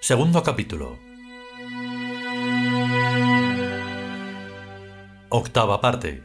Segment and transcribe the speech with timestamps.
[0.00, 0.96] Segundo capítulo.
[5.28, 6.22] Octava parte.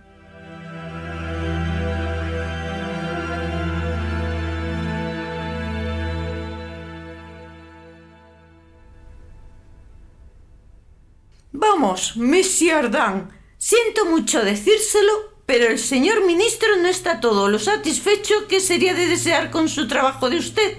[11.52, 15.11] Vamos, Monsieur Ardan, siento mucho decírselo,
[15.47, 19.87] pero el señor ministro no está todo lo satisfecho que sería de desear con su
[19.87, 20.77] trabajo de usted.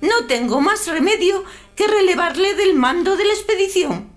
[0.00, 1.44] No tengo más remedio
[1.76, 4.08] que relevarle del mando de la expedición.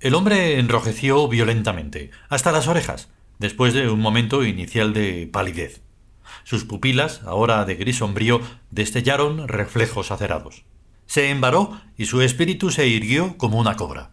[0.00, 3.08] El hombre enrojeció violentamente, hasta las orejas,
[3.38, 5.82] después de un momento inicial de palidez.
[6.44, 10.64] Sus pupilas, ahora de gris sombrío, destellaron reflejos acerados.
[11.06, 14.10] Se embaró y su espíritu se irguió como una cobra.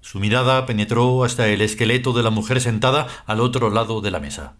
[0.00, 4.20] Su mirada penetró hasta el esqueleto de la mujer sentada al otro lado de la
[4.20, 4.54] mesa.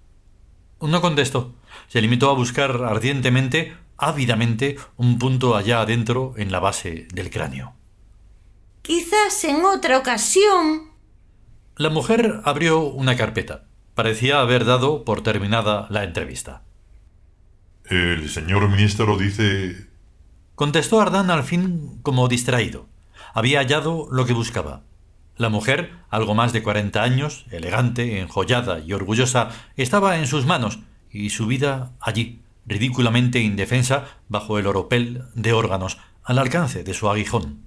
[0.81, 1.55] No contestó.
[1.89, 7.75] Se limitó a buscar ardientemente, ávidamente, un punto allá adentro en la base del cráneo.
[8.83, 10.91] Quizás en otra ocasión.
[11.77, 13.65] La mujer abrió una carpeta.
[13.95, 16.63] Parecía haber dado por terminada la entrevista.
[17.85, 19.89] El señor ministro dice...
[20.55, 22.87] Contestó Ardán al fin como distraído.
[23.35, 24.83] Había hallado lo que buscaba.
[25.37, 30.79] La mujer, algo más de cuarenta años, elegante, enjollada y orgullosa, estaba en sus manos,
[31.11, 37.09] y su vida allí, ridículamente indefensa, bajo el oropel de órganos, al alcance de su
[37.09, 37.63] aguijón.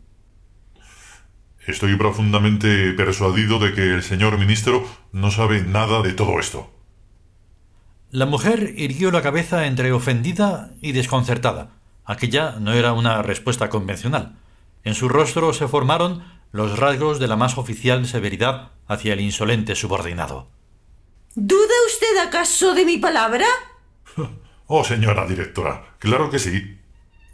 [1.65, 6.71] Estoy profundamente persuadido de que el señor ministro no sabe nada de todo esto.
[8.11, 11.69] La mujer irguió la cabeza entre ofendida y desconcertada.
[12.05, 14.35] Aquella no era una respuesta convencional.
[14.83, 19.75] En su rostro se formaron los rasgos de la más oficial severidad hacia el insolente
[19.75, 20.47] subordinado.
[21.35, 23.45] ¿Duda usted acaso de mi palabra?
[24.71, 26.77] Oh, señora directora, claro que sí.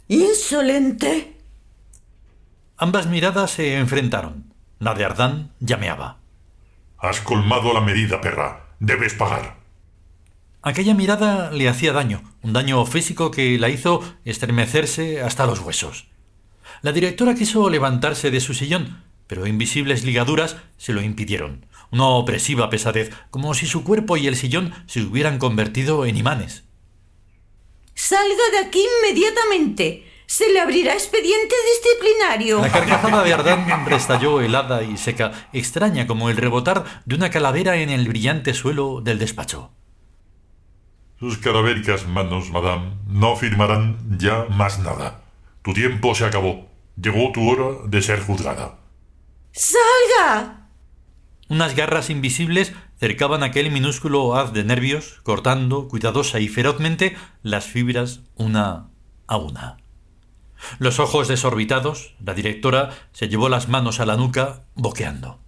[0.08, 1.36] Insolente.
[2.78, 4.54] Ambas miradas se enfrentaron.
[4.78, 6.16] La de Ardán llameaba.
[6.96, 8.70] Has colmado la medida, perra.
[8.80, 9.58] Debes pagar.
[10.62, 16.08] Aquella mirada le hacía daño, un daño físico que la hizo estremecerse hasta los huesos.
[16.80, 21.66] La directora quiso levantarse de su sillón, pero invisibles ligaduras se lo impidieron.
[21.90, 26.65] Una opresiva pesadez, como si su cuerpo y el sillón se hubieran convertido en imanes.
[28.08, 30.06] Salga de aquí inmediatamente.
[30.26, 32.60] Se le abrirá expediente disciplinario.
[32.60, 37.78] La carcajada de Ardán restalló helada y seca, extraña como el rebotar de una calavera
[37.78, 39.72] en el brillante suelo del despacho.
[41.18, 45.24] Sus cadavéricas manos, madame, no firmarán ya más nada.
[45.62, 46.68] Tu tiempo se acabó.
[46.94, 48.78] Llegó tu hora de ser juzgada.
[49.50, 50.68] ¡Salga!
[51.48, 58.20] Unas garras invisibles cercaban aquel minúsculo haz de nervios, cortando cuidadosa y ferozmente las fibras
[58.36, 58.88] una
[59.26, 59.76] a una.
[60.78, 65.38] Los ojos desorbitados, la directora se llevó las manos a la nuca, boqueando.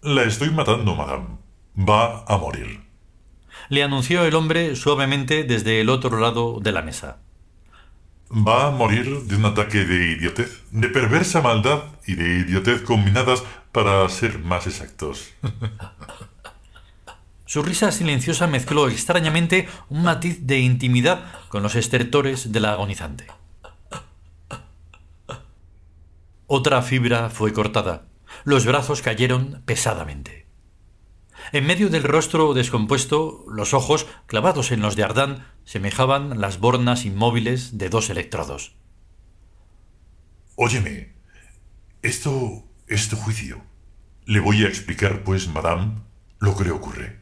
[0.00, 1.38] La estoy matando, madame.
[1.78, 2.80] Va a morir.
[3.68, 7.18] Le anunció el hombre suavemente desde el otro lado de la mesa.
[8.34, 13.42] Va a morir de un ataque de idiotez, de perversa maldad y de idiotez combinadas
[13.72, 15.32] para ser más exactos.
[17.44, 23.26] Su risa silenciosa mezcló extrañamente un matiz de intimidad con los estertores de la agonizante.
[26.46, 28.06] Otra fibra fue cortada.
[28.44, 30.46] Los brazos cayeron pesadamente.
[31.52, 37.04] En medio del rostro descompuesto, los ojos, clavados en los de Ardán, semejaban las bornas
[37.04, 38.74] inmóviles de dos electrodos.
[40.56, 41.12] Óyeme,
[42.02, 43.62] esto es tu juicio.
[44.26, 46.02] Le voy a explicar, pues, madame,
[46.38, 47.20] lo que le ocurre.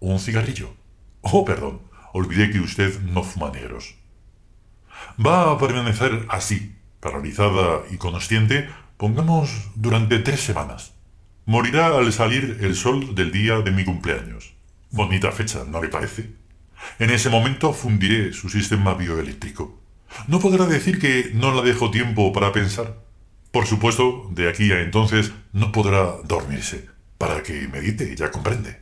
[0.00, 0.74] ¿Un cigarrillo?
[1.22, 3.96] Oh, perdón, olvidé que usted no fuma negros.
[5.24, 10.94] Va a permanecer así, paralizada y consciente, pongamos durante tres semanas.
[11.44, 14.54] Morirá al salir el sol del día de mi cumpleaños.
[14.90, 16.34] Bonita fecha, ¿no le parece?
[16.98, 19.80] En ese momento fundiré su sistema bioeléctrico.
[20.28, 22.98] No podrá decir que no la dejo tiempo para pensar.
[23.50, 26.88] Por supuesto, de aquí a entonces no podrá dormirse,
[27.18, 28.80] para que medite, ya comprende.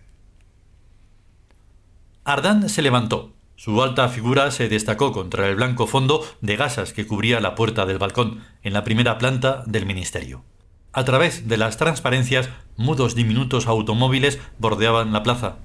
[2.25, 3.35] Ardán se levantó.
[3.56, 7.87] Su alta figura se destacó contra el blanco fondo de gasas que cubría la puerta
[7.87, 10.44] del balcón en la primera planta del ministerio.
[10.93, 15.56] A través de las transparencias, mudos diminutos automóviles bordeaban la plaza.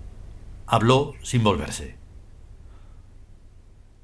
[0.65, 1.98] Habló sin volverse.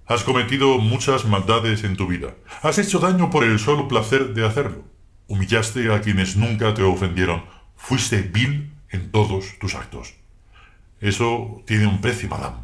[0.07, 2.35] Has cometido muchas maldades en tu vida.
[2.61, 4.83] Has hecho daño por el solo placer de hacerlo.
[5.27, 7.43] Humillaste a quienes nunca te ofendieron.
[7.75, 10.13] Fuiste vil en todos tus actos.
[11.01, 12.57] Eso tiene un precio, madame.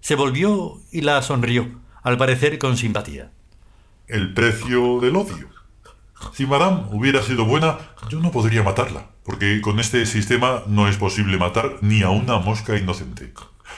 [0.00, 1.80] Se volvió y la sonrió.
[2.02, 3.30] al parecer con simpatía.
[4.08, 5.48] El precio del odio.
[6.32, 7.78] Si Madame hubiera sido buena,
[8.08, 12.38] yo no podría matarla, porque con este sistema no es posible matar ni a una
[12.38, 13.32] mosca inocente.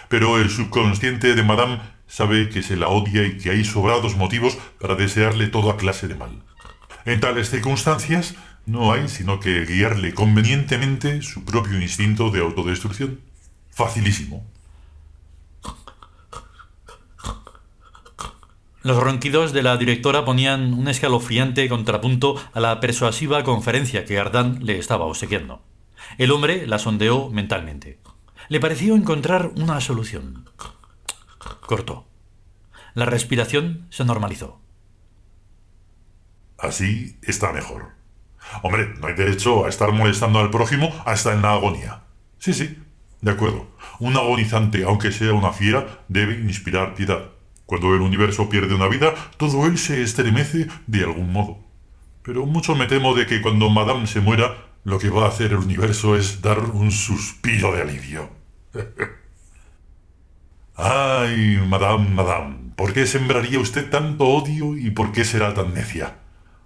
[0.09, 1.81] Pero el subconsciente de Madame
[2.15, 6.15] sabe que se la odia y que hay sobrados motivos para desearle toda clase de
[6.15, 6.45] mal.
[7.05, 13.19] En tales circunstancias, no hay sino que guiarle convenientemente su propio instinto de autodestrucción.
[13.71, 14.47] Facilísimo.
[18.83, 24.61] Los ronquidos de la directora ponían un escalofriante contrapunto a la persuasiva conferencia que Ardán
[24.65, 25.63] le estaba obsequiando.
[26.19, 27.99] El hombre la sondeó mentalmente.
[28.49, 30.45] Le pareció encontrar una solución.
[31.67, 32.07] Cortó.
[32.95, 34.61] La respiración se normalizó.
[36.59, 37.89] Así está mejor.
[38.63, 42.05] Hombre, no hay derecho a estar molestando al prójimo hasta en la agonía.
[42.39, 42.79] Sí, sí,
[43.21, 43.67] de acuerdo.
[43.99, 47.31] Un agonizante, aunque sea una fiera, debe inspirar piedad.
[47.67, 51.59] Cuando el universo pierde una vida, todo él se estremece de algún modo.
[52.23, 55.53] Pero mucho me temo de que cuando Madame se muera, lo que va a hacer
[55.53, 58.31] el universo es dar un suspiro de alivio.
[60.77, 66.17] Ay, Madame, Madame, ¿por qué sembraría usted tanto odio y por qué será tan necia?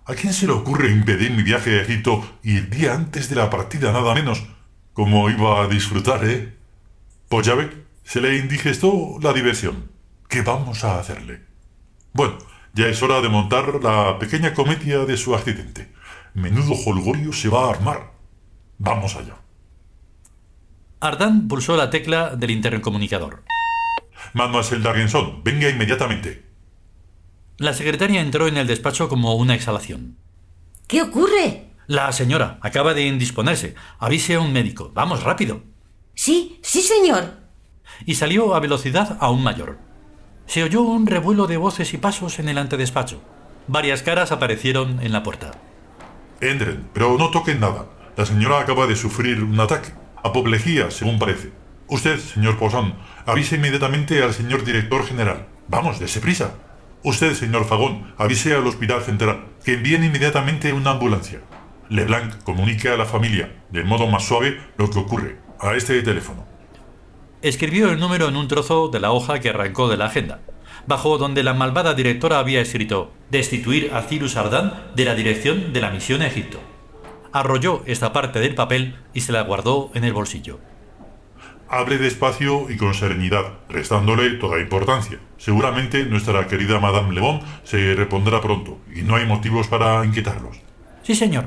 [0.06, 3.36] ¿A quién se le ocurre impedir mi viaje a Egipto y el día antes de
[3.36, 4.46] la partida nada menos?
[4.94, 6.56] ¿Cómo iba a disfrutar, eh?
[7.28, 7.70] Pues ya ve,
[8.02, 9.90] se le indigestó la diversión.
[10.26, 11.42] ¿Qué vamos a hacerle?
[12.14, 12.38] Bueno,
[12.72, 15.92] ya es hora de montar la pequeña comedia de su accidente.
[16.32, 18.12] Menudo holgorio se va a armar.
[18.78, 19.36] Vamos allá.
[21.00, 23.44] Ardán pulsó la tecla del intercomunicador.
[24.34, 26.44] Mademoiselle Dargenson, venga inmediatamente.
[27.56, 30.16] La secretaria entró en el despacho como una exhalación.
[30.86, 31.74] ¿Qué ocurre?
[31.86, 33.74] La señora acaba de indisponerse.
[33.98, 34.92] Avise a un médico.
[34.94, 35.62] Vamos, rápido.
[36.14, 37.38] Sí, sí, señor.
[38.06, 39.78] Y salió a velocidad aún mayor.
[40.46, 43.22] Se oyó un revuelo de voces y pasos en el antedespacho.
[43.66, 45.52] Varias caras aparecieron en la puerta.
[46.40, 47.86] Entren, pero no toquen nada.
[48.16, 49.92] La señora acaba de sufrir un ataque.
[50.22, 51.52] Apoplejía, según parece.
[51.90, 52.94] Usted, señor Poisson,
[53.24, 55.46] avise inmediatamente al señor director general.
[55.68, 56.54] Vamos, dése prisa.
[57.02, 61.40] Usted, señor Fagón, avise al hospital central que envíen inmediatamente una ambulancia.
[61.88, 66.46] Leblanc comunique a la familia, de modo más suave, lo que ocurre, a este teléfono.
[67.40, 70.40] Escribió el número en un trozo de la hoja que arrancó de la agenda,
[70.86, 75.80] bajo donde la malvada directora había escrito destituir a Cyrus Ardán de la dirección de
[75.80, 76.60] la misión Egipto.
[77.32, 80.60] Arrolló esta parte del papel y se la guardó en el bolsillo.
[81.70, 85.18] Hable despacio y con serenidad, restándole toda importancia.
[85.36, 90.56] Seguramente nuestra querida Madame Lebon se repondrá pronto, y no hay motivos para inquietarlos.
[91.02, 91.46] Sí, señor.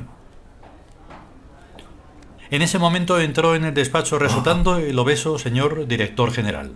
[2.50, 6.72] En ese momento entró en el despacho resultando el obeso señor director general.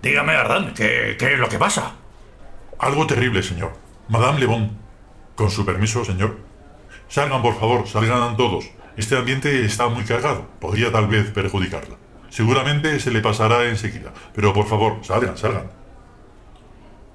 [0.00, 1.96] Dígame, Ardán, ¿qué, ¿qué, es lo que pasa?
[2.78, 3.72] Algo terrible, señor.
[4.08, 4.70] Madame Le Bon.
[5.34, 6.38] Con su permiso, señor.
[7.08, 8.70] Salgan, por favor, salgan todos.
[8.96, 10.46] Este ambiente está muy cargado.
[10.60, 11.96] Podría tal vez perjudicarla.
[12.30, 14.12] Seguramente se le pasará enseguida.
[14.34, 15.70] Pero por favor, salgan, salgan.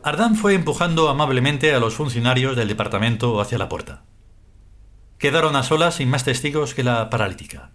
[0.04, 4.04] Ardán fue empujando amablemente a los funcionarios del departamento hacia la puerta.
[5.18, 7.72] Quedaron a solas sin más testigos que la paralítica.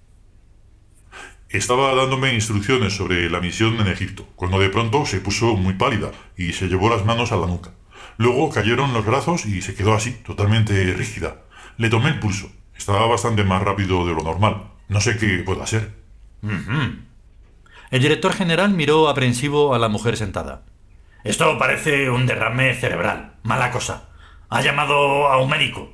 [1.49, 6.11] Estaba dándome instrucciones sobre la misión en Egipto, cuando de pronto se puso muy pálida
[6.37, 7.71] y se llevó las manos a la nuca.
[8.19, 11.45] Luego cayeron los brazos y se quedó así, totalmente rígida.
[11.79, 12.51] Le tomé el pulso.
[12.77, 14.65] Estaba bastante más rápido de lo normal.
[14.89, 15.95] No sé qué pueda ser.
[17.91, 20.63] El director general miró aprensivo a la mujer sentada.
[21.25, 23.35] Esto parece un derrame cerebral.
[23.43, 24.09] Mala cosa.
[24.51, 25.91] ¿Ha llamado a un médico?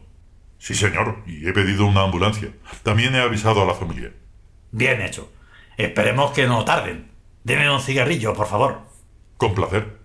[0.59, 2.51] Sí, señor, y he pedido una ambulancia.
[2.83, 4.13] También he avisado a la familia.
[4.73, 5.31] Bien hecho.
[5.77, 7.11] Esperemos que no tarden.
[7.43, 8.81] Deme un cigarrillo, por favor.
[9.37, 9.99] Con placer.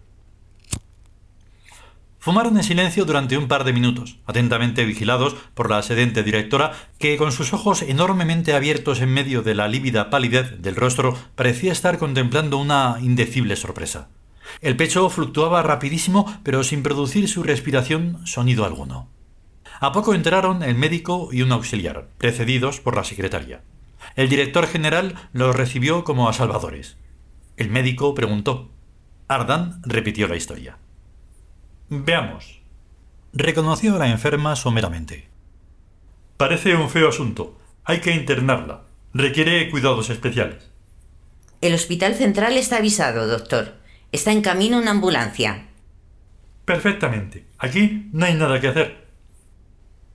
[2.30, 7.18] Fumaron en silencio durante un par de minutos, atentamente vigilados por la sedente directora, que
[7.18, 11.98] con sus ojos enormemente abiertos en medio de la lívida palidez del rostro parecía estar
[11.98, 14.10] contemplando una indecible sorpresa.
[14.62, 19.10] El pecho fluctuaba rapidísimo, pero sin producir su respiración sonido alguno.
[19.80, 23.64] A poco entraron el médico y un auxiliar, precedidos por la secretaria.
[24.16, 26.96] El director general los recibió como a salvadores.
[27.58, 28.70] El médico preguntó.
[29.28, 30.78] Ardan repitió la historia.
[31.90, 32.62] Veamos.
[33.34, 35.28] Reconoció a la enferma someramente.
[36.38, 37.58] Parece un feo asunto.
[37.84, 38.84] Hay que internarla.
[39.12, 40.70] Requiere cuidados especiales.
[41.62, 43.74] El hospital central está avisado, doctor.
[44.12, 45.66] Está en camino una ambulancia.
[46.66, 47.48] Perfectamente.
[47.58, 49.08] Aquí no hay nada que hacer.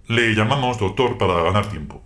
[0.07, 2.05] Le llamamos doctor para ganar tiempo.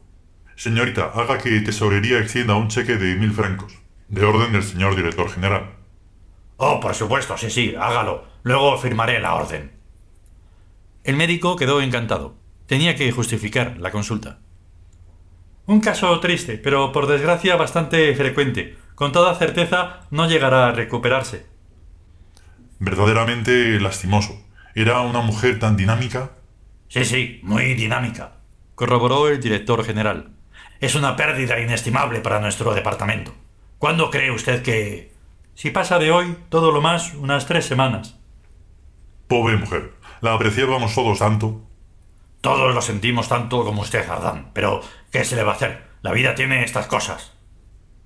[0.56, 3.74] Señorita, haga que Tesorería extienda un cheque de mil francos,
[4.08, 5.74] de orden del señor director general.
[6.56, 8.27] Oh, por supuesto, sí, sí, hágalo.
[8.42, 9.72] Luego firmaré la orden.
[11.04, 12.36] El médico quedó encantado.
[12.66, 14.40] Tenía que justificar la consulta.
[15.66, 18.76] Un caso triste, pero por desgracia bastante frecuente.
[18.94, 21.46] Con toda certeza no llegará a recuperarse.
[22.78, 24.44] Verdaderamente lastimoso.
[24.74, 26.32] Era una mujer tan dinámica.
[26.88, 28.32] Sí, sí, muy dinámica,
[28.74, 30.30] corroboró el director general.
[30.80, 33.34] Es una pérdida inestimable para nuestro departamento.
[33.78, 35.12] ¿Cuándo cree usted que...
[35.54, 38.17] Si pasa de hoy, todo lo más, unas tres semanas.
[39.28, 39.92] Pobre mujer.
[40.22, 41.60] La apreciábamos todos tanto.
[42.40, 44.50] Todos lo sentimos tanto como usted, Ardán.
[44.54, 44.80] Pero,
[45.12, 45.86] ¿qué se le va a hacer?
[46.00, 47.32] La vida tiene estas cosas.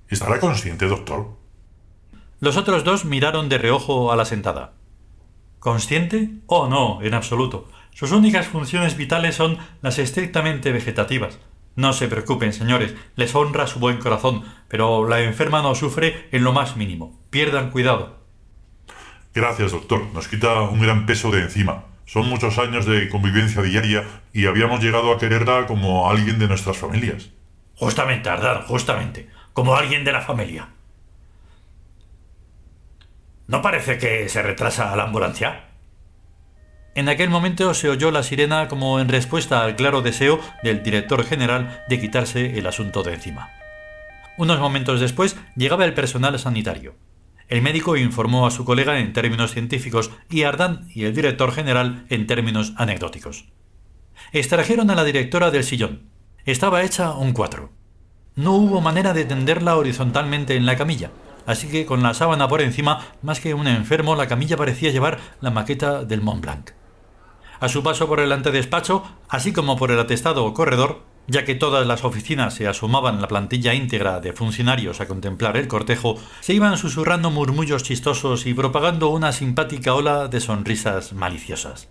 [0.09, 1.37] ¿Estará consciente, doctor?
[2.41, 4.73] Los otros dos miraron de reojo a la sentada.
[5.61, 6.31] ¿Consciente?
[6.47, 7.69] Oh, no, en absoluto.
[7.93, 11.38] Sus únicas funciones vitales son las estrictamente vegetativas.
[11.76, 16.43] No se preocupen, señores, les honra su buen corazón, pero la enferma no sufre en
[16.43, 17.21] lo más mínimo.
[17.31, 18.22] Pierdan cuidado.
[19.35, 20.07] Gracias, doctor.
[20.12, 21.85] Nos quita un gran peso de encima.
[22.05, 26.77] Son muchos años de convivencia diaria y habíamos llegado a quererla como alguien de nuestras
[26.77, 27.31] familias.
[27.77, 29.31] Justamente, Ardán, justamente.
[29.55, 30.69] Como alguien de la familia.
[33.47, 35.65] ¿No parece que se retrasa la ambulancia?
[36.95, 41.25] En aquel momento se oyó la sirena como en respuesta al claro deseo del director
[41.25, 43.51] general de quitarse el asunto de encima.
[44.37, 46.95] Unos momentos después llegaba el personal sanitario.
[47.52, 52.06] El médico informó a su colega en términos científicos y Ardán y el director general
[52.09, 53.44] en términos anecdóticos.
[54.32, 56.09] Extrajeron a la directora del sillón.
[56.47, 57.68] Estaba hecha un cuatro.
[58.37, 61.11] No hubo manera de tenderla horizontalmente en la camilla,
[61.44, 65.18] así que con la sábana por encima, más que un enfermo, la camilla parecía llevar
[65.42, 66.71] la maqueta del Mont Blanc.
[67.61, 71.87] A su paso por el antedespacho, así como por el atestado corredor, ya que todas
[71.87, 76.76] las oficinas se asomaban la plantilla íntegra de funcionarios a contemplar el cortejo, se iban
[76.76, 81.88] susurrando murmullos chistosos y propagando una simpática ola de sonrisas maliciosas.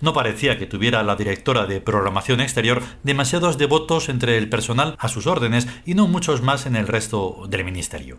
[0.00, 5.08] No parecía que tuviera la directora de programación exterior demasiados devotos entre el personal a
[5.08, 8.18] sus órdenes y no muchos más en el resto del ministerio.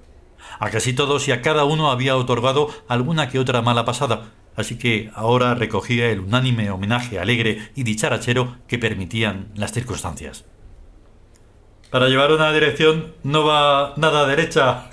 [0.59, 4.77] A casi todos y a cada uno había otorgado alguna que otra mala pasada, así
[4.77, 10.45] que ahora recogía el unánime homenaje alegre y dicharachero que permitían las circunstancias.
[11.89, 14.89] Para llevar una dirección no va nada derecha.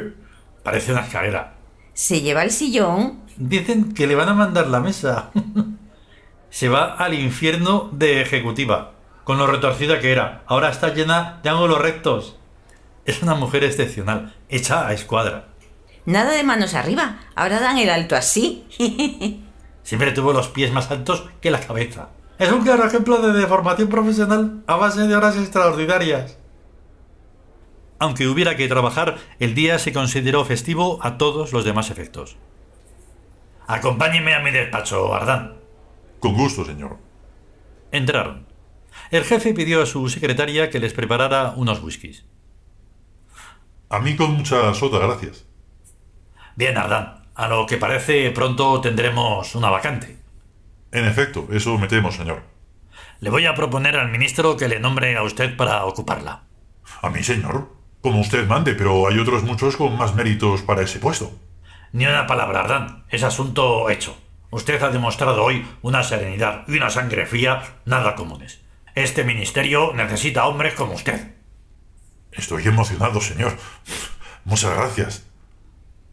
[0.62, 1.54] Parece una escalera.
[1.92, 3.20] ¿Se lleva el sillón?
[3.36, 5.30] Dicen que le van a mandar la mesa.
[6.50, 8.92] Se va al infierno de ejecutiva,
[9.24, 10.42] con lo retorcida que era.
[10.46, 12.36] Ahora está llena de ángulos rectos.
[13.04, 15.48] Es una mujer excepcional, hecha a escuadra.
[16.06, 17.18] Nada de manos arriba.
[17.34, 18.64] Ahora dan el alto así.
[19.82, 22.10] Siempre tuvo los pies más altos que la cabeza.
[22.38, 26.38] Es un claro ejemplo de deformación profesional a base de horas extraordinarias.
[27.98, 32.36] Aunque hubiera que trabajar, el día se consideró festivo a todos los demás efectos.
[33.66, 35.54] Acompáñeme a mi despacho, Ardán.
[36.20, 36.98] Con gusto, señor.
[37.90, 38.46] Entraron.
[39.10, 42.24] El jefe pidió a su secretaria que les preparara unos whiskies.
[43.88, 45.45] A mí con mucha soda, gracias.
[46.56, 47.26] Bien, Ardán.
[47.34, 50.16] A lo que parece pronto tendremos una vacante.
[50.90, 52.42] En efecto, eso me temo, señor.
[53.20, 56.44] Le voy a proponer al ministro que le nombre a usted para ocuparla.
[57.02, 57.68] ¿A mí, señor?
[58.00, 61.30] Como usted mande, pero hay otros muchos con más méritos para ese puesto.
[61.92, 63.04] Ni una palabra, Ardán.
[63.10, 64.16] Es asunto hecho.
[64.50, 68.62] Usted ha demostrado hoy una serenidad y una sangre fría nada comunes.
[68.94, 71.34] Este ministerio necesita hombres como usted.
[72.32, 73.58] Estoy emocionado, señor.
[74.44, 75.25] Muchas gracias.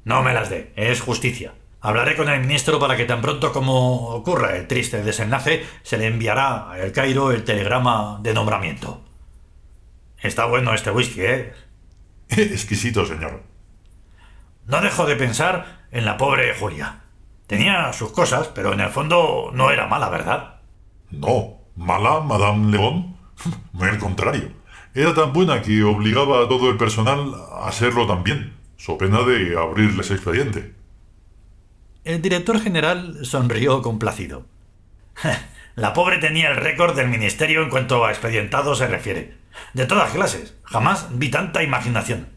[0.03, 1.53] No me las dé, es justicia.
[1.81, 6.07] Hablaré con el ministro para que tan pronto como ocurra el triste desenlace, se le
[6.07, 9.01] enviará a El Cairo el telegrama de nombramiento.
[10.21, 11.53] Está bueno este whisky, ¿eh?
[12.29, 13.43] Exquisito, señor.
[14.65, 17.01] No dejo de pensar en la pobre Julia.
[17.47, 20.61] Tenía sus cosas, pero en el fondo no era mala, ¿verdad?
[21.11, 23.17] No, mala, Madame León.
[23.73, 24.51] Muy al contrario.
[24.95, 28.53] Era tan buena que obligaba a todo el personal a hacerlo también,
[28.83, 30.73] so pena de abrirles expediente.
[32.03, 34.45] El director general sonrió complacido.
[35.75, 39.37] La pobre tenía el récord del ministerio en cuanto a expedientado se refiere.
[39.73, 40.57] De todas clases.
[40.63, 42.27] Jamás vi tanta imaginación.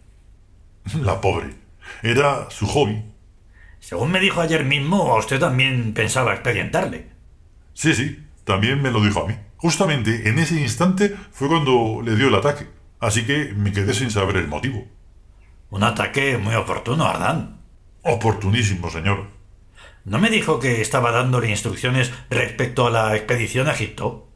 [1.02, 1.54] La pobre.
[2.04, 3.02] Era su hobby.
[3.80, 7.08] Según me dijo ayer mismo, a usted también pensaba expedientarle.
[7.74, 9.34] Sí, sí, también me lo dijo a mí.
[9.56, 12.68] Justamente en ese instante fue cuando le dio el ataque,
[13.00, 14.86] así que me quedé sin saber el motivo.
[15.70, 17.60] Un ataque muy oportuno, Ardán.
[18.02, 19.26] Oportunísimo, señor.
[20.04, 24.28] ¿No me dijo que estaba dándole instrucciones respecto a la expedición a Egipto?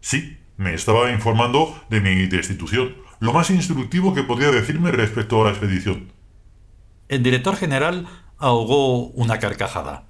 [0.00, 5.46] Sí, me estaba informando de mi destitución, lo más instructivo que podía decirme respecto a
[5.46, 6.12] la expedición.
[7.08, 8.06] El director general
[8.38, 10.04] ahogó una carcajada.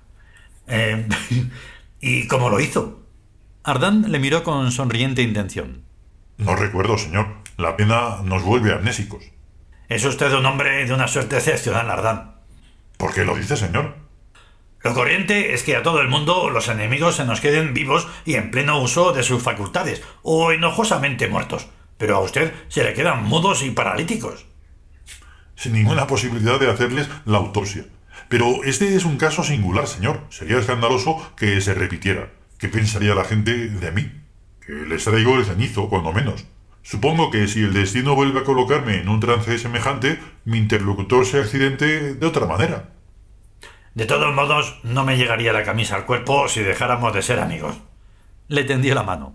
[0.66, 1.08] Eh,
[2.00, 3.02] ¿Y cómo lo hizo?
[3.64, 5.84] Ardán le miró con sonriente intención.
[6.38, 7.28] No recuerdo, señor.
[7.56, 9.24] La pena nos vuelve amnésicos.
[9.88, 12.34] Es usted un hombre de una suerte excepcional, Ardán.
[12.96, 13.94] ¿Por qué lo dice, señor?
[14.82, 18.34] Lo corriente es que a todo el mundo los enemigos se nos queden vivos y
[18.34, 21.68] en pleno uso de sus facultades, o enojosamente muertos.
[21.98, 24.46] Pero a usted se le quedan mudos y paralíticos.
[25.54, 27.84] Sin ninguna posibilidad de hacerles la autopsia.
[28.28, 30.20] Pero este es un caso singular, señor.
[30.30, 32.30] Sería escandaloso que se repitiera.
[32.58, 34.10] ¿Qué pensaría la gente de mí?
[34.64, 36.44] Que les traigo el cenizo, cuando menos.
[36.88, 41.40] Supongo que si el destino vuelve a colocarme en un trance semejante, mi interlocutor se
[41.40, 42.90] accidente de otra manera.
[43.94, 47.76] De todos modos, no me llegaría la camisa al cuerpo si dejáramos de ser amigos.
[48.46, 49.34] Le tendió la mano.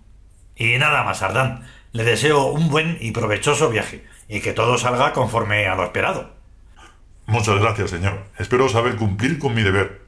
[0.55, 1.67] Y nada más, Ardán.
[1.91, 6.31] Le deseo un buen y provechoso viaje, y que todo salga conforme a lo esperado.
[7.25, 8.27] Muchas gracias, señor.
[8.39, 10.03] Espero saber cumplir con mi deber.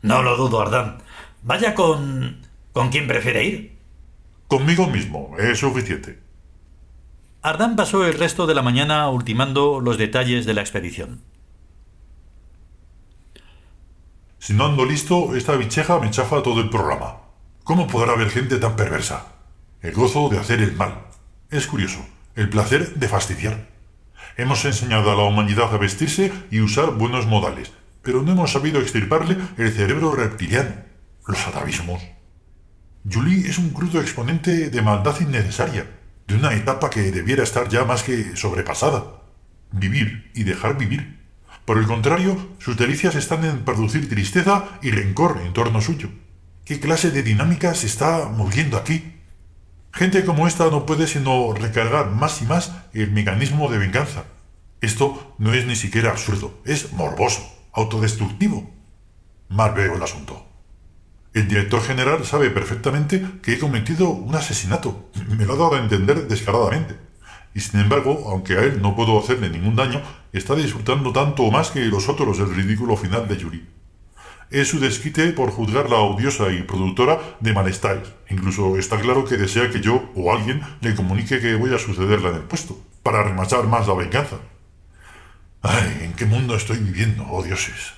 [0.00, 1.02] No lo dudo, Ardán.
[1.42, 2.40] Vaya con...
[2.72, 3.76] ¿Con quién prefiere ir?
[4.48, 6.29] Conmigo mismo, es suficiente.
[7.42, 11.22] Ardán pasó el resto de la mañana ultimando los detalles de la expedición.
[14.38, 17.16] Si no ando listo, esta bicheja me chafa todo el programa.
[17.64, 19.36] ¿Cómo podrá haber gente tan perversa?
[19.80, 21.06] El gozo de hacer el mal.
[21.50, 22.04] Es curioso,
[22.36, 23.68] el placer de fastidiar.
[24.36, 27.72] Hemos enseñado a la humanidad a vestirse y usar buenos modales,
[28.02, 30.74] pero no hemos sabido extirparle el cerebro reptiliano,
[31.26, 32.02] los atavismos.
[33.10, 35.86] Julie es un crudo exponente de maldad innecesaria,
[36.30, 39.04] de una etapa que debiera estar ya más que sobrepasada.
[39.72, 41.20] Vivir y dejar vivir.
[41.64, 46.08] Por el contrario, sus delicias están en producir tristeza y rencor en torno suyo.
[46.64, 49.16] ¿Qué clase de dinámica se está moviendo aquí?
[49.92, 54.24] Gente como esta no puede sino recargar más y más el mecanismo de venganza.
[54.80, 58.72] Esto no es ni siquiera absurdo, es morboso, autodestructivo.
[59.48, 60.49] Mal veo el asunto.
[61.32, 65.10] El director general sabe perfectamente que he cometido un asesinato.
[65.28, 67.10] Me lo ha dado a entender descaradamente
[67.54, 71.50] y sin embargo, aunque a él no puedo hacerle ningún daño, está disfrutando tanto o
[71.50, 73.68] más que los otros del ridículo final de Yuri.
[74.50, 78.08] Es su desquite por juzgar la odiosa y productora de malestares.
[78.28, 82.30] Incluso está claro que desea que yo o alguien le comunique que voy a sucederla
[82.30, 84.36] en el puesto, para remachar más la venganza.
[85.62, 87.92] Ay, ¿en qué mundo estoy viviendo, oh dioses?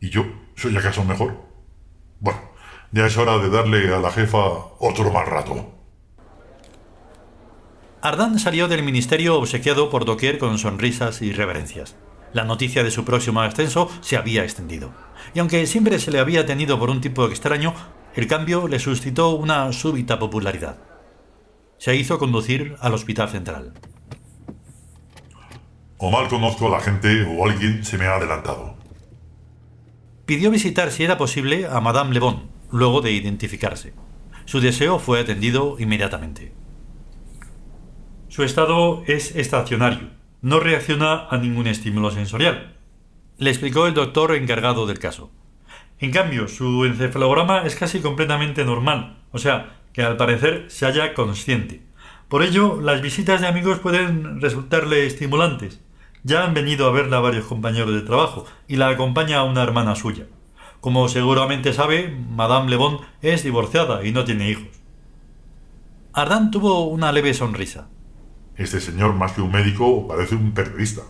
[0.00, 0.24] ¿Y yo?
[0.56, 1.36] ¿Soy acaso mejor?
[2.18, 2.40] Bueno,
[2.92, 4.38] ya es hora de darle a la jefa
[4.78, 5.72] otro mal rato.
[8.02, 11.96] Ardán salió del ministerio obsequiado por doquier con sonrisas y reverencias.
[12.32, 14.92] La noticia de su próximo ascenso se había extendido.
[15.34, 17.74] Y aunque siempre se le había tenido por un tipo extraño,
[18.14, 20.78] el cambio le suscitó una súbita popularidad.
[21.78, 23.72] Se hizo conducir al hospital central.
[25.98, 28.76] O mal conozco a la gente o alguien se me ha adelantado.
[30.26, 33.94] Pidió visitar si era posible a Madame Le Bon, luego de identificarse.
[34.44, 36.52] Su deseo fue atendido inmediatamente.
[38.28, 40.08] Su estado es estacionario.
[40.40, 42.76] No reacciona a ningún estímulo sensorial.
[43.38, 45.30] Le explicó el doctor encargado del caso.
[46.00, 51.14] En cambio, su encefalograma es casi completamente normal, o sea, que al parecer se halla
[51.14, 51.82] consciente.
[52.28, 55.80] Por ello, las visitas de amigos pueden resultarle estimulantes.
[56.24, 60.26] Ya han venido a verla varios compañeros de trabajo y la acompaña una hermana suya.
[60.82, 64.66] Como seguramente sabe, Madame Le Bon es divorciada y no tiene hijos.
[66.12, 67.88] Ardán tuvo una leve sonrisa.
[68.56, 71.02] Este señor, más que un médico, parece un periodista.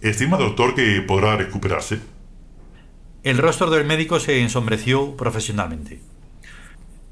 [0.00, 2.00] ¿Estima, doctor, que podrá recuperarse?
[3.22, 6.00] El rostro del médico se ensombreció profesionalmente.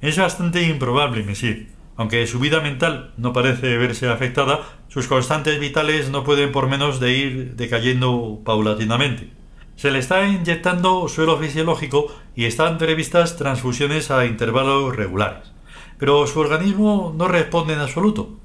[0.01, 1.69] Es bastante improbable, monsieur.
[1.95, 6.99] Aunque su vida mental no parece verse afectada, sus constantes vitales no pueden por menos
[6.99, 9.44] de ir decayendo paulatinamente.
[9.77, 12.07] Se le está inyectando suelo fisiológico
[12.37, 15.53] y están previstas transfusiones a intervalos regulares.
[15.99, 18.37] Pero su organismo no responde en absoluto.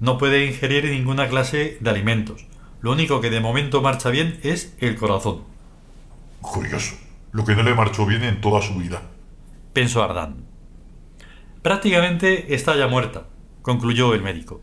[0.00, 2.46] No puede ingerir ninguna clase de alimentos.
[2.80, 5.44] Lo único que de momento marcha bien es el corazón.
[6.40, 6.96] Curioso.
[7.30, 9.02] Lo que no le marchó bien en toda su vida.
[9.72, 10.44] Pensó Ardán.
[11.62, 13.28] Prácticamente está ya muerta,
[13.62, 14.60] concluyó el médico.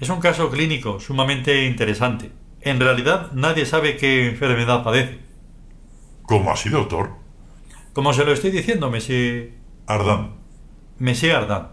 [0.00, 2.32] Es un caso clínico sumamente interesante.
[2.60, 5.29] En realidad nadie sabe qué enfermedad padece.
[6.30, 7.10] ¿Cómo así, doctor?
[7.92, 9.50] Como se lo estoy diciendo, Monsieur.
[9.88, 10.34] Ardán.
[11.00, 11.70] Monsieur Ardán.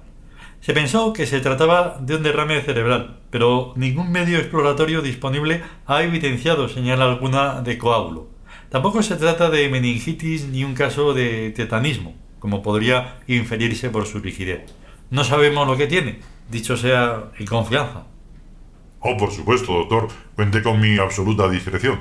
[0.62, 6.02] Se pensó que se trataba de un derrame cerebral, pero ningún medio exploratorio disponible ha
[6.02, 8.30] evidenciado señal alguna de coágulo.
[8.70, 14.22] Tampoco se trata de meningitis ni un caso de tetanismo, como podría inferirse por su
[14.22, 14.74] rigidez.
[15.12, 18.08] No sabemos lo que tiene, dicho sea en confianza.
[19.02, 20.08] Oh, por supuesto, doctor.
[20.36, 22.00] Cuente con mi absoluta discreción.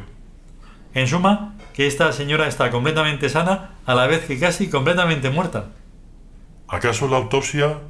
[0.94, 5.66] En suma, que esta señora está completamente sana a la vez que casi completamente muerta.
[6.68, 7.80] ¿Acaso la autopsia?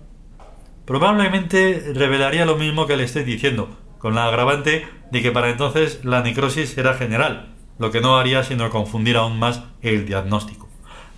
[0.85, 6.05] Probablemente revelaría lo mismo que le estoy diciendo, con la agravante de que para entonces
[6.05, 10.69] la necrosis era general, lo que no haría sino confundir aún más el diagnóstico.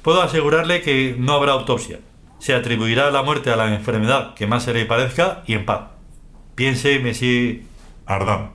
[0.03, 2.01] Puedo asegurarle que no habrá autopsia.
[2.39, 5.89] Se atribuirá la muerte a la enfermedad que más se le parezca y en paz.
[6.55, 7.63] Piense, Monsieur...
[8.05, 8.51] Ardán.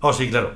[0.00, 0.54] Oh, sí, claro.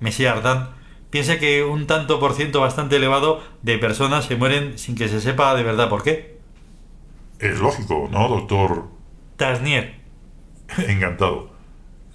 [0.00, 0.77] Monsieur Ardán.
[1.10, 5.20] Piense que un tanto por ciento bastante elevado de personas se mueren sin que se
[5.20, 6.38] sepa de verdad por qué.
[7.38, 8.88] Es lógico, ¿no, doctor?
[9.36, 10.00] Tasnier.
[10.88, 11.50] Encantado.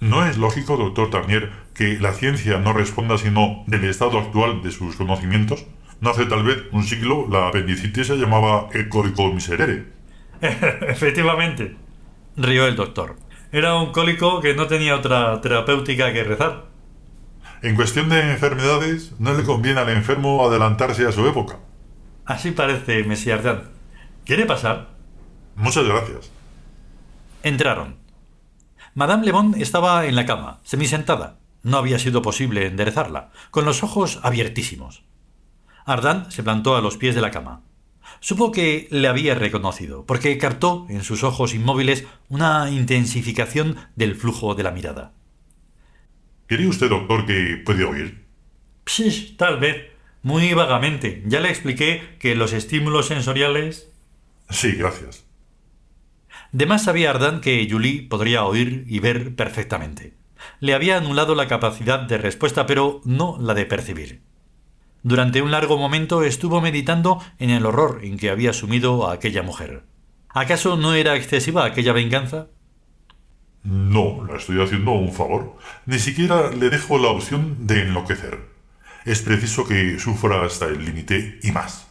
[0.00, 4.70] ¿No es lógico, doctor Tarnier, que la ciencia no responda sino del estado actual de
[4.70, 5.64] sus conocimientos?
[6.00, 9.86] No hace tal vez un siglo la apendicitis se llamaba el cólico miserere.
[10.40, 11.76] Efectivamente,
[12.36, 13.16] rió el doctor.
[13.50, 16.66] Era un cólico que no tenía otra terapéutica que rezar.
[17.64, 21.60] En cuestión de enfermedades, no le conviene al enfermo adelantarse a su época.
[22.26, 23.30] Así parece, Messi
[24.26, 24.90] ¿Quiere pasar?
[25.56, 26.30] Muchas gracias.
[27.42, 27.96] Entraron.
[28.92, 31.38] Madame Le Bon estaba en la cama, semisentada.
[31.62, 35.02] No había sido posible enderezarla, con los ojos abiertísimos.
[35.86, 37.62] Ardán se plantó a los pies de la cama.
[38.20, 44.54] Supo que le había reconocido, porque captó en sus ojos inmóviles una intensificación del flujo
[44.54, 45.12] de la mirada.
[46.54, 48.26] ¿Cree usted, doctor, que puede oír?
[48.84, 49.90] Psh, tal vez.
[50.22, 51.24] Muy vagamente.
[51.26, 53.90] Ya le expliqué que los estímulos sensoriales.
[54.50, 55.24] Sí, gracias.
[56.52, 60.14] De más sabía Ardán que Julie podría oír y ver perfectamente.
[60.60, 64.22] Le había anulado la capacidad de respuesta, pero no la de percibir.
[65.02, 69.42] Durante un largo momento estuvo meditando en el horror en que había sumido a aquella
[69.42, 69.82] mujer.
[70.28, 72.46] ¿Acaso no era excesiva aquella venganza?
[73.64, 75.56] No, le estoy haciendo un favor.
[75.86, 78.52] Ni siquiera le dejo la opción de enloquecer.
[79.06, 81.88] Es preciso que sufra hasta el límite y más.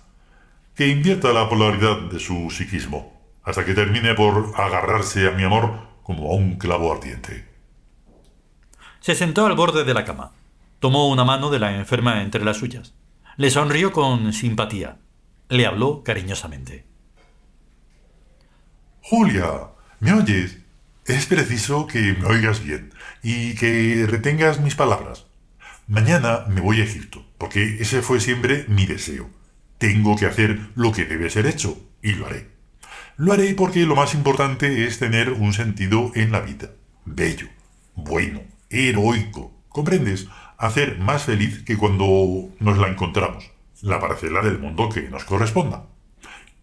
[0.76, 5.88] Que invierta la polaridad de su psiquismo hasta que termine por agarrarse a mi amor
[6.04, 7.48] como a un clavo ardiente.
[9.00, 10.32] Se sentó al borde de la cama.
[10.80, 12.94] Tomó una mano de la enferma entre las suyas.
[13.36, 14.98] Le sonrió con simpatía.
[15.50, 16.86] Le habló cariñosamente.
[19.02, 20.63] Julia, ¿me oyes?
[21.06, 25.26] Es preciso que me oigas bien y que retengas mis palabras.
[25.86, 29.30] Mañana me voy a Egipto, porque ese fue siempre mi deseo.
[29.80, 32.48] Tengo que hacer lo que debe ser hecho, y lo haré.
[33.18, 36.72] Lo haré porque lo más importante es tener un sentido en la vida.
[37.04, 37.48] Bello,
[37.96, 39.52] bueno, heroico.
[39.68, 40.28] ¿Comprendes?
[40.58, 43.52] Hacer más feliz que cuando nos la encontramos.
[43.82, 45.86] La parcela del mundo que nos corresponda.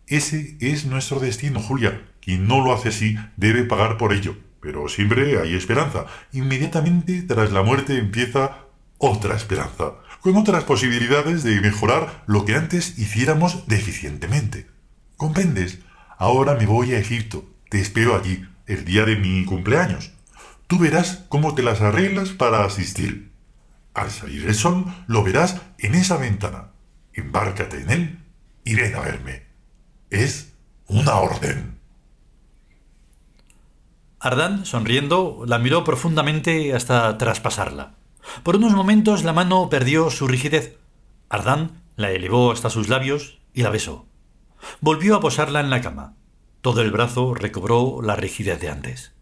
[0.07, 2.01] Ese es nuestro destino, Julia.
[2.21, 4.37] Quien no lo hace así debe pagar por ello.
[4.61, 6.07] Pero siempre hay esperanza.
[6.33, 8.67] Inmediatamente tras la muerte empieza
[8.99, 14.67] otra esperanza, con otras posibilidades de mejorar lo que antes hiciéramos deficientemente.
[15.17, 15.79] ¿Comprendes?
[16.19, 17.49] Ahora me voy a Egipto.
[17.71, 20.13] Te espero allí, el día de mi cumpleaños.
[20.67, 23.33] Tú verás cómo te las arreglas para asistir.
[23.95, 26.73] Al salir el sol, lo verás en esa ventana.
[27.15, 28.25] Embárcate en él
[28.65, 29.45] y ven a verme.
[30.11, 30.53] Es
[30.87, 31.80] una orden.
[34.23, 37.95] Ardán, sonriendo, la miró profundamente hasta traspasarla.
[38.43, 40.79] Por unos momentos la mano perdió su rigidez.
[41.31, 44.07] Ardán la elevó hasta sus labios y la besó.
[44.83, 46.17] Volvió a posarla en la cama.
[46.61, 49.15] Todo el brazo recobró la rigidez de antes.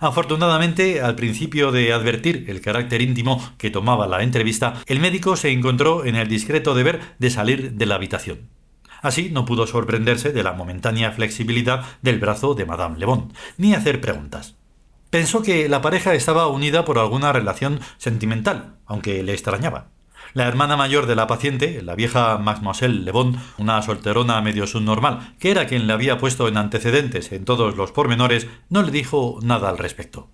[0.00, 5.50] Afortunadamente, al principio de advertir el carácter íntimo que tomaba la entrevista, el médico se
[5.50, 8.48] encontró en el discreto deber de salir de la habitación.
[9.02, 13.74] Así no pudo sorprenderse de la momentánea flexibilidad del brazo de Madame Le Bon, ni
[13.74, 14.56] hacer preguntas.
[15.10, 19.88] Pensó que la pareja estaba unida por alguna relación sentimental, aunque le extrañaba.
[20.34, 25.34] La hermana mayor de la paciente, la vieja Mademoiselle Le Bon, una solterona medio subnormal,
[25.38, 29.38] que era quien le había puesto en antecedentes en todos los pormenores, no le dijo
[29.42, 30.30] nada al respecto.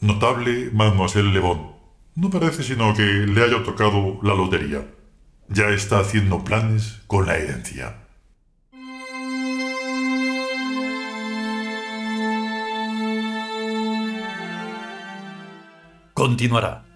[0.00, 1.72] Notable Mademoiselle Le Bon.
[2.14, 4.86] No parece sino que le haya tocado la lotería.
[5.48, 7.96] Ya está haciendo planes con la herencia.
[16.14, 16.91] Continuará.